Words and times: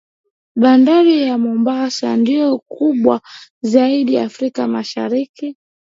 bandari 0.55 1.21
ya 1.21 1.37
mombasa 1.37 2.17
ndio 2.17 2.59
kubwa 2.59 3.21
zaidi 3.61 4.17
afrika 4.17 4.67
mashariki 4.67 5.57